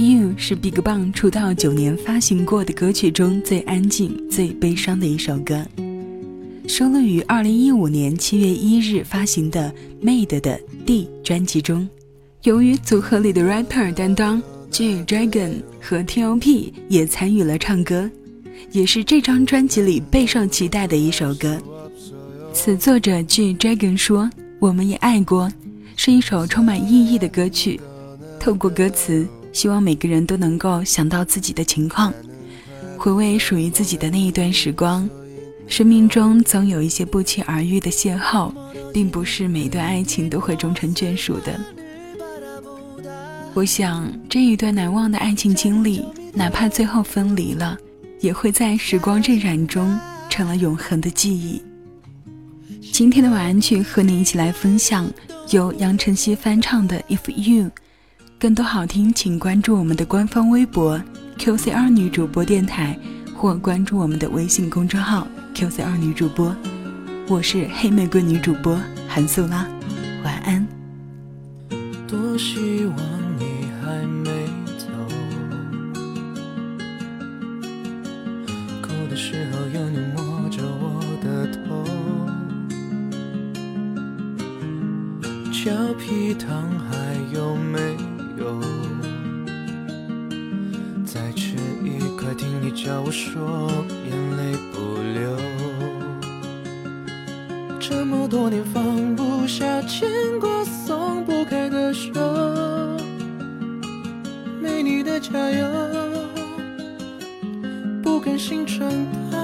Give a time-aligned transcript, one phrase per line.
[0.00, 5.62] You 是 BigBang 出道九年发行过的歌曲中最安静、最悲伤的一首歌，
[6.66, 9.70] 收录于二零一五年七月一日发行的
[10.02, 11.86] 《Made》的 D 专辑中。
[12.44, 18.10] 由于组合里的 rapper 担当 G Dragon 和 T.O.P 也参与了唱歌，
[18.72, 21.60] 也是这张专辑里备受期待的一首歌。
[22.54, 25.52] 此作者 G Dragon 说：“我们也爱过，
[25.94, 27.78] 是一首充满意义的歌曲。
[28.38, 32.12] 透过歌词。”希望每个人都能够想到自己的情况，
[32.96, 35.08] 回味属于自己的那一段时光。
[35.66, 38.52] 生命中总有一些不期而遇的邂逅，
[38.92, 41.60] 并不是每段爱情都会终成眷属的。
[43.54, 47.76] 我想这一段难忘的爱情经历，哪怕最后分离了，
[48.20, 49.96] 也会在时光荏苒中
[50.28, 51.62] 成了永恒的记忆。
[52.92, 55.08] 今天的晚安曲和你一起来分享
[55.50, 57.64] 由杨晨曦翻唱的《If You》。
[58.40, 60.98] 更多好听，请关注我们的官方微博
[61.36, 62.98] “QC 二女主播电台”，
[63.36, 66.56] 或关注我们的微信公众号 “QC 二女主播”。
[67.28, 69.68] 我是黑玫瑰女主播韩素拉，
[70.24, 70.66] 晚安。
[72.08, 72.96] 多希望
[73.36, 74.30] 你还没
[74.78, 74.86] 走，
[78.80, 81.84] 哭的时候有你摸着我的头，
[85.52, 87.78] 俏皮糖还有没？
[91.04, 93.70] 再吃一块，听你叫我说，
[94.06, 94.78] 眼泪不
[95.14, 95.36] 流。
[97.78, 100.08] 这么多年放不下牵
[100.38, 102.12] 挂，松不开的手，
[104.62, 105.66] 没你的加油，
[108.02, 108.88] 不甘心长
[109.30, 109.38] 大。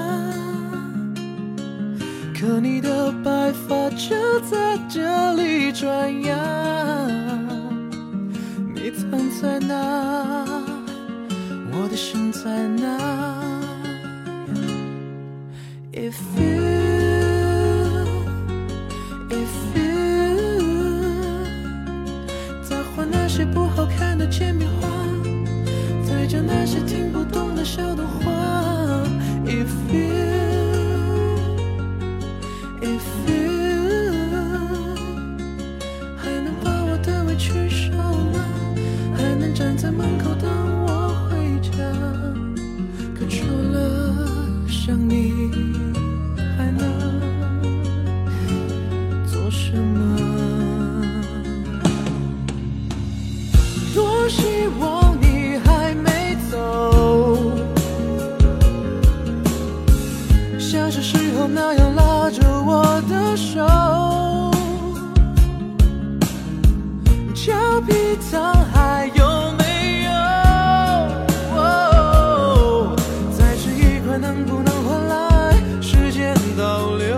[2.39, 7.26] 可你的白发就在这里转呀。
[9.39, 9.75] 在哪？
[11.71, 12.87] 我的心在哪
[15.93, 16.57] ？If you，If
[19.75, 19.85] you，
[22.63, 24.87] 再画那些不好看的铅笔画，
[26.03, 28.31] 再讲那些听不懂的小动画。
[29.45, 30.17] If you，If
[33.27, 33.35] you，
[36.17, 37.76] 还能把我的委屈？
[39.57, 40.47] 站在门口等
[40.85, 41.71] 我回家，
[43.15, 44.15] 可除了
[44.67, 45.49] 想你，
[46.55, 47.19] 还能
[49.25, 50.15] 做什么？
[53.95, 57.51] 多希望你还没走，
[60.59, 63.65] 像小时候那样拉着我的手，
[67.33, 67.95] 俏皮
[74.83, 77.16] 换来时间倒流。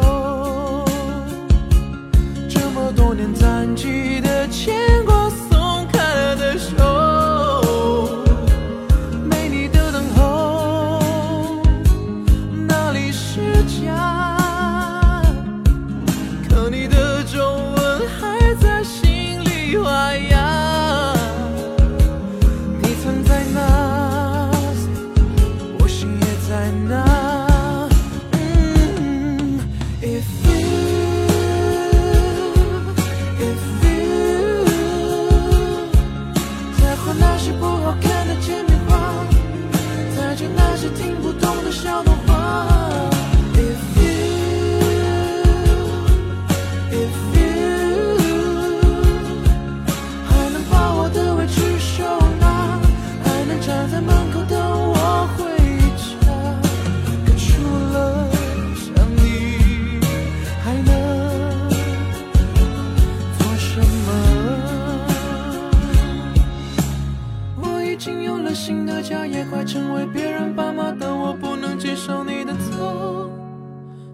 [69.49, 73.29] 快成为别人爸妈，但我不能接受你的错。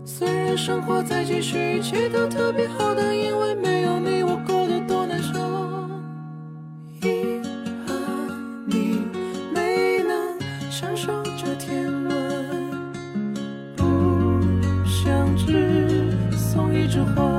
[0.06, 5.34] 虽然生活在继续，一切都特别好，但因为没有你，我过得多难受。
[7.02, 7.42] 遗
[7.86, 7.96] 憾
[8.66, 9.02] 你
[9.54, 12.72] 没能享受这天伦，
[13.76, 13.84] 不
[14.86, 17.35] 想只送一枝花。